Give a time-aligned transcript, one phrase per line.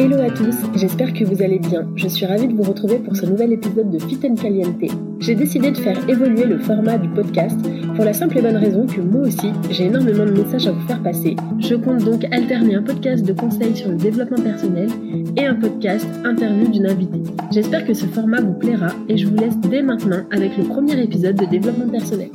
[0.00, 1.90] Hello à tous, j'espère que vous allez bien.
[1.96, 4.80] Je suis ravie de vous retrouver pour ce nouvel épisode de Fit and Caliente.
[5.18, 7.58] J'ai décidé de faire évoluer le format du podcast
[7.96, 10.86] pour la simple et bonne raison que moi aussi, j'ai énormément de messages à vous
[10.86, 11.34] faire passer.
[11.58, 14.88] Je compte donc alterner un podcast de conseils sur le développement personnel
[15.36, 17.24] et un podcast interview d'une invitée.
[17.50, 21.02] J'espère que ce format vous plaira et je vous laisse dès maintenant avec le premier
[21.02, 22.30] épisode de développement personnel.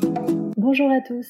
[0.58, 1.30] Bonjour à tous,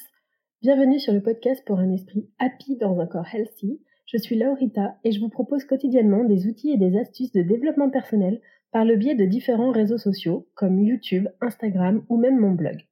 [0.64, 3.80] bienvenue sur le podcast pour un esprit happy dans un corps healthy.
[4.14, 7.90] Je suis Laurita et je vous propose quotidiennement des outils et des astuces de développement
[7.90, 12.86] personnel par le biais de différents réseaux sociaux comme YouTube, Instagram ou même mon blog.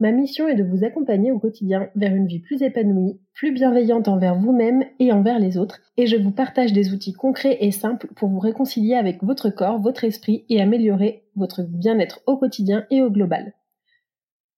[0.00, 4.08] Ma mission est de vous accompagner au quotidien vers une vie plus épanouie, plus bienveillante
[4.08, 8.08] envers vous-même et envers les autres, et je vous partage des outils concrets et simples
[8.16, 13.00] pour vous réconcilier avec votre corps, votre esprit et améliorer votre bien-être au quotidien et
[13.00, 13.52] au global.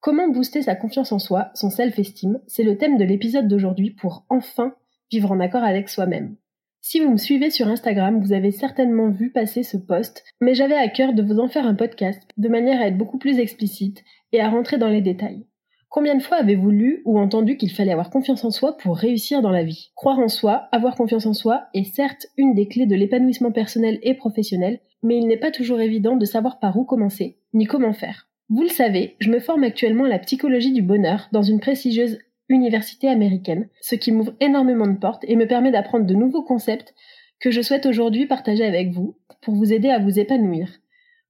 [0.00, 4.25] Comment booster sa confiance en soi, son self-esteem, c'est le thème de l'épisode d'aujourd'hui pour
[4.31, 4.75] enfin
[5.11, 6.37] vivre en accord avec soi-même.
[6.81, 10.77] Si vous me suivez sur Instagram, vous avez certainement vu passer ce post, mais j'avais
[10.77, 14.05] à cœur de vous en faire un podcast de manière à être beaucoup plus explicite
[14.33, 15.47] et à rentrer dans les détails.
[15.89, 19.41] Combien de fois avez-vous lu ou entendu qu'il fallait avoir confiance en soi pour réussir
[19.41, 19.93] dans la vie?
[19.97, 23.99] Croire en soi, avoir confiance en soi est certes une des clés de l'épanouissement personnel
[24.03, 27.94] et professionnel, mais il n'est pas toujours évident de savoir par où commencer, ni comment
[27.94, 28.28] faire.
[28.49, 32.19] Vous le savez, je me forme actuellement à la psychologie du bonheur dans une prestigieuse
[32.49, 36.95] université américaine, ce qui m'ouvre énormément de portes et me permet d'apprendre de nouveaux concepts
[37.41, 40.69] que je souhaite aujourd'hui partager avec vous pour vous aider à vous épanouir.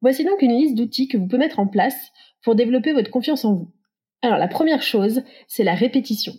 [0.02, 2.12] Voici donc une liste d'outils que vous pouvez mettre en place
[2.42, 3.72] pour développer votre confiance en vous.
[4.22, 6.32] Alors la première chose, c'est la répétition.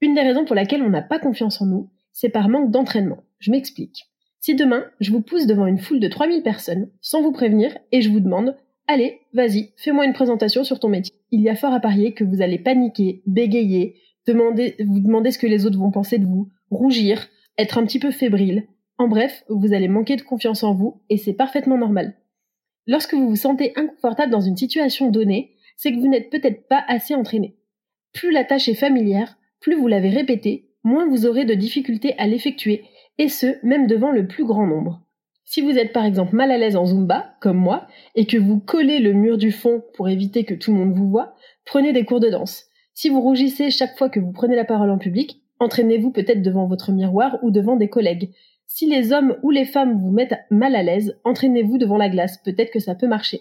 [0.00, 3.22] Une des raisons pour laquelle on n'a pas confiance en nous, c'est par manque d'entraînement.
[3.38, 4.04] Je m'explique.
[4.40, 8.02] Si demain, je vous pousse devant une foule de 3000 personnes, sans vous prévenir, et
[8.02, 11.14] je vous demande, allez, vas-y, fais-moi une présentation sur ton métier.
[11.30, 13.96] Il y a fort à parier que vous allez paniquer, bégayer,
[14.32, 18.10] vous demander ce que les autres vont penser de vous, rougir, être un petit peu
[18.10, 18.66] fébrile.
[18.98, 22.14] En bref, vous allez manquer de confiance en vous et c'est parfaitement normal.
[22.86, 26.84] Lorsque vous vous sentez inconfortable dans une situation donnée, c'est que vous n'êtes peut-être pas
[26.86, 27.56] assez entraîné.
[28.12, 32.26] Plus la tâche est familière, plus vous l'avez répétée, moins vous aurez de difficultés à
[32.26, 32.84] l'effectuer,
[33.18, 35.00] et ce, même devant le plus grand nombre.
[35.44, 38.60] Si vous êtes par exemple mal à l'aise en Zumba, comme moi, et que vous
[38.60, 41.34] collez le mur du fond pour éviter que tout le monde vous voit,
[41.64, 42.66] prenez des cours de danse.
[42.96, 46.68] Si vous rougissez chaque fois que vous prenez la parole en public, entraînez-vous peut-être devant
[46.68, 48.30] votre miroir ou devant des collègues.
[48.68, 52.38] Si les hommes ou les femmes vous mettent mal à l'aise, entraînez-vous devant la glace,
[52.38, 53.40] peut-être que ça peut marcher.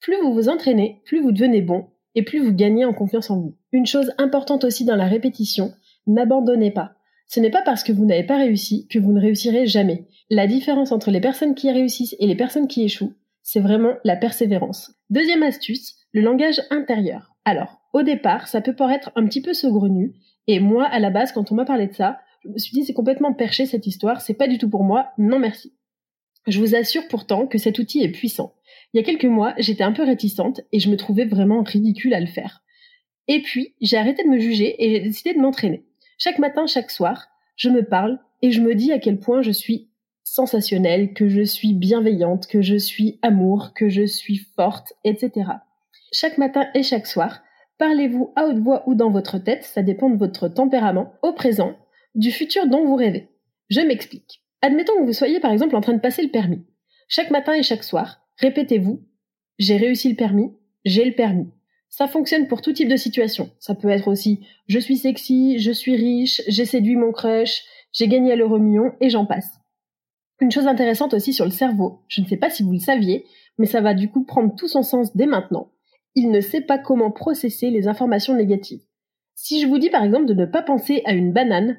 [0.00, 3.38] Plus vous vous entraînez, plus vous devenez bon, et plus vous gagnez en confiance en
[3.38, 3.54] vous.
[3.70, 5.74] Une chose importante aussi dans la répétition,
[6.06, 6.92] n'abandonnez pas.
[7.28, 10.06] Ce n'est pas parce que vous n'avez pas réussi que vous ne réussirez jamais.
[10.30, 13.12] La différence entre les personnes qui réussissent et les personnes qui échouent,
[13.42, 14.92] c'est vraiment la persévérance.
[15.10, 17.36] Deuxième astuce, le langage intérieur.
[17.44, 20.12] Alors, au départ, ça peut paraître un petit peu saugrenu,
[20.46, 22.84] et moi, à la base, quand on m'a parlé de ça, je me suis dit
[22.84, 25.72] c'est complètement perché cette histoire, c'est pas du tout pour moi, non merci.
[26.46, 28.54] Je vous assure pourtant que cet outil est puissant.
[28.92, 32.12] Il y a quelques mois, j'étais un peu réticente et je me trouvais vraiment ridicule
[32.12, 32.62] à le faire.
[33.28, 35.86] Et puis, j'ai arrêté de me juger et j'ai décidé de m'entraîner.
[36.18, 39.52] Chaque matin, chaque soir, je me parle et je me dis à quel point je
[39.52, 39.88] suis
[40.22, 45.30] sensationnelle, que je suis bienveillante, que je suis amour, que je suis forte, etc.
[46.12, 47.40] Chaque matin et chaque soir,
[47.78, 51.76] parlez-vous à haute voix ou dans votre tête, ça dépend de votre tempérament, au présent,
[52.14, 53.28] du futur dont vous rêvez.
[53.68, 54.42] Je m'explique.
[54.62, 56.64] Admettons que vous soyez par exemple en train de passer le permis.
[57.08, 59.02] Chaque matin et chaque soir, répétez-vous
[59.58, 60.52] j'ai réussi le permis,
[60.84, 61.48] j'ai le permis.
[61.88, 63.50] Ça fonctionne pour tout type de situation.
[63.58, 67.62] Ça peut être aussi je suis sexy, je suis riche, j'ai séduit mon crush,
[67.92, 69.60] j'ai gagné à l'euro million et j'en passe.
[70.40, 73.24] Une chose intéressante aussi sur le cerveau, je ne sais pas si vous le saviez,
[73.56, 75.70] mais ça va du coup prendre tout son sens dès maintenant.
[76.16, 78.82] Il ne sait pas comment processer les informations négatives.
[79.34, 81.78] Si je vous dis par exemple de ne pas penser à une banane,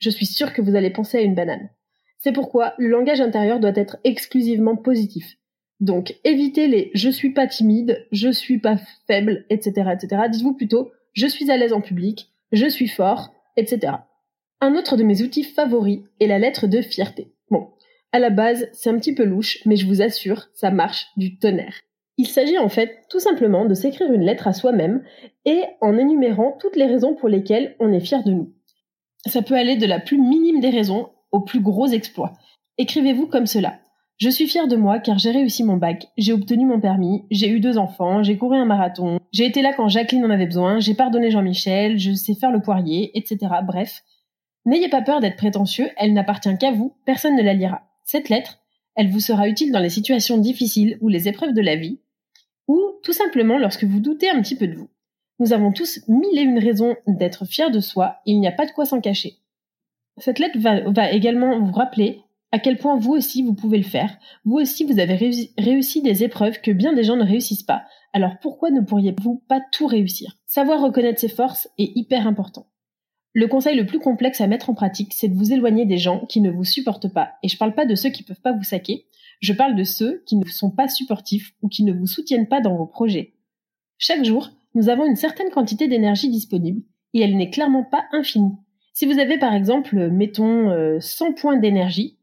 [0.00, 1.70] je suis sûre que vous allez penser à une banane.
[2.18, 5.36] C'est pourquoi le langage intérieur doit être exclusivement positif.
[5.78, 9.92] Donc évitez les je suis pas timide, je suis pas faible, etc.
[9.92, 10.22] etc.
[10.30, 13.92] Dites-vous plutôt je suis à l'aise en public, je suis fort, etc.
[14.60, 17.32] Un autre de mes outils favoris est la lettre de fierté.
[17.50, 17.68] Bon,
[18.10, 21.38] à la base, c'est un petit peu louche, mais je vous assure, ça marche du
[21.38, 21.82] tonnerre.
[22.18, 25.02] Il s'agit en fait tout simplement de s'écrire une lettre à soi-même
[25.44, 28.52] et en énumérant toutes les raisons pour lesquelles on est fier de nous.
[29.26, 32.32] Ça peut aller de la plus minime des raisons au plus gros exploit.
[32.78, 33.78] Écrivez-vous comme cela.
[34.18, 37.50] Je suis fière de moi car j'ai réussi mon bac, j'ai obtenu mon permis, j'ai
[37.50, 40.80] eu deux enfants, j'ai couru un marathon, j'ai été là quand Jacqueline en avait besoin,
[40.80, 43.38] j'ai pardonné Jean-Michel, je sais faire le poirier, etc.
[43.62, 44.02] Bref.
[44.64, 47.82] N'ayez pas peur d'être prétentieux, elle n'appartient qu'à vous, personne ne la lira.
[48.04, 48.58] Cette lettre,
[48.94, 52.00] elle vous sera utile dans les situations difficiles ou les épreuves de la vie,
[52.68, 54.88] ou tout simplement lorsque vous doutez un petit peu de vous.
[55.38, 58.52] Nous avons tous mille et une raisons d'être fiers de soi, et il n'y a
[58.52, 59.36] pas de quoi s'en cacher.
[60.18, 62.22] Cette lettre va, également vous rappeler
[62.52, 64.16] à quel point vous aussi vous pouvez le faire.
[64.44, 65.16] Vous aussi vous avez
[65.58, 67.82] réussi, des épreuves que bien des gens ne réussissent pas.
[68.14, 70.36] Alors pourquoi ne pourriez-vous pas tout réussir?
[70.46, 72.66] Savoir reconnaître ses forces est hyper important.
[73.34, 76.24] Le conseil le plus complexe à mettre en pratique, c'est de vous éloigner des gens
[76.24, 77.32] qui ne vous supportent pas.
[77.42, 79.04] Et je parle pas de ceux qui peuvent pas vous saquer,
[79.40, 82.60] je parle de ceux qui ne sont pas supportifs ou qui ne vous soutiennent pas
[82.60, 83.34] dans vos projets.
[83.98, 86.82] Chaque jour, nous avons une certaine quantité d'énergie disponible
[87.14, 88.56] et elle n'est clairement pas infinie.
[88.92, 92.18] Si vous avez par exemple, mettons, 100 euh, points d'énergie,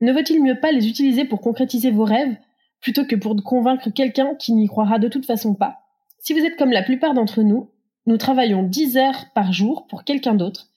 [0.00, 2.36] ne vaut-il mieux pas les utiliser pour concrétiser vos rêves
[2.80, 5.78] plutôt que pour convaincre quelqu'un qui n'y croira de toute façon pas?
[6.18, 7.70] Si vous êtes comme la plupart d'entre nous,
[8.06, 10.68] nous travaillons 10 heures par jour pour quelqu'un d'autre,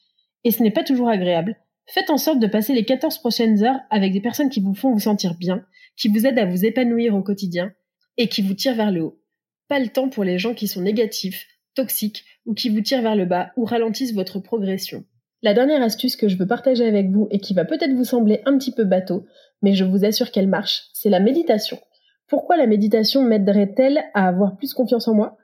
[0.43, 1.57] et ce n'est pas toujours agréable.
[1.87, 4.91] Faites en sorte de passer les 14 prochaines heures avec des personnes qui vous font
[4.91, 5.65] vous sentir bien,
[5.99, 7.71] qui vous aident à vous épanouir au quotidien,
[8.17, 9.21] et qui vous tirent vers le haut.
[9.67, 13.15] Pas le temps pour les gens qui sont négatifs, toxiques, ou qui vous tirent vers
[13.15, 15.05] le bas, ou ralentissent votre progression.
[15.41, 18.41] La dernière astuce que je veux partager avec vous et qui va peut-être vous sembler
[18.45, 19.25] un petit peu bateau,
[19.61, 21.79] mais je vous assure qu'elle marche, c'est la méditation.
[22.27, 25.37] Pourquoi la méditation m'aiderait-elle à avoir plus confiance en moi?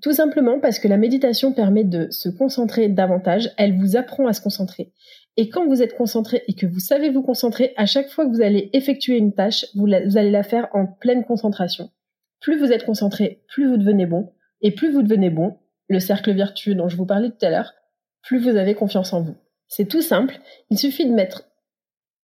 [0.00, 4.32] Tout simplement parce que la méditation permet de se concentrer davantage, elle vous apprend à
[4.32, 4.92] se concentrer.
[5.36, 8.30] Et quand vous êtes concentré et que vous savez vous concentrer, à chaque fois que
[8.30, 11.90] vous allez effectuer une tâche, vous, allez la faire en pleine concentration.
[12.40, 14.32] Plus vous êtes concentré, plus vous devenez bon.
[14.60, 15.58] Et plus vous devenez bon,
[15.88, 17.72] le cercle vertueux dont je vous parlais tout à l'heure,
[18.22, 19.36] plus vous avez confiance en vous.
[19.68, 20.40] C'est tout simple,
[20.70, 21.50] il suffit de mettre...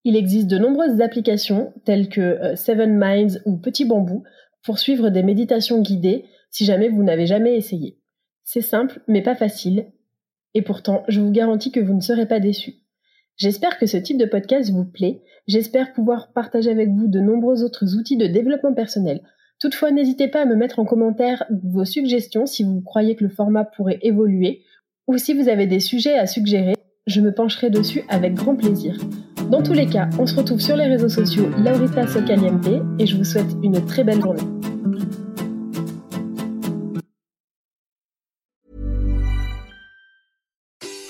[0.05, 4.25] Il existe de nombreuses applications telles que euh, Seven Minds ou Petit Bambou
[4.65, 7.99] pour suivre des méditations guidées si jamais vous n'avez jamais essayé.
[8.43, 9.93] C'est simple mais pas facile,
[10.55, 12.77] et pourtant je vous garantis que vous ne serez pas déçus.
[13.41, 17.65] J'espère que ce type de podcast vous plaît, j'espère pouvoir partager avec vous de nombreux
[17.65, 19.23] autres outils de développement personnel.
[19.59, 23.31] Toutefois, n'hésitez pas à me mettre en commentaire vos suggestions si vous croyez que le
[23.31, 24.61] format pourrait évoluer
[25.07, 26.75] ou si vous avez des sujets à suggérer,
[27.07, 28.99] je me pencherai dessus avec grand plaisir.
[29.51, 33.17] Dans tous les cas, on se retrouve sur les réseaux sociaux Laurita Socaliente et je
[33.17, 34.43] vous souhaite une très belle journée.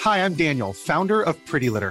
[0.05, 1.91] Hi, I'm Daniel, founder of Pretty Litter.